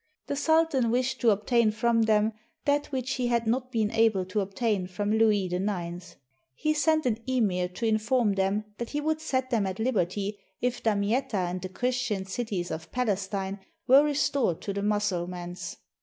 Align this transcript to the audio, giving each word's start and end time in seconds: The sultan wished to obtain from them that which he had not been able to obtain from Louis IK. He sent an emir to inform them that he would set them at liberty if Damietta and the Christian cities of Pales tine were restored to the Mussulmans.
The 0.25 0.35
sultan 0.35 0.89
wished 0.89 1.21
to 1.21 1.29
obtain 1.29 1.69
from 1.69 2.01
them 2.01 2.33
that 2.65 2.87
which 2.87 3.11
he 3.17 3.27
had 3.27 3.45
not 3.45 3.71
been 3.71 3.91
able 3.91 4.25
to 4.25 4.39
obtain 4.41 4.87
from 4.87 5.11
Louis 5.11 5.45
IK. 5.45 6.15
He 6.55 6.73
sent 6.73 7.05
an 7.05 7.19
emir 7.27 7.67
to 7.67 7.85
inform 7.85 8.33
them 8.33 8.65
that 8.79 8.89
he 8.89 8.99
would 8.99 9.21
set 9.21 9.51
them 9.51 9.67
at 9.67 9.77
liberty 9.77 10.39
if 10.59 10.81
Damietta 10.81 11.37
and 11.37 11.61
the 11.61 11.69
Christian 11.69 12.25
cities 12.25 12.71
of 12.71 12.91
Pales 12.91 13.27
tine 13.27 13.59
were 13.85 14.03
restored 14.03 14.59
to 14.61 14.73
the 14.73 14.81
Mussulmans. 14.81 15.77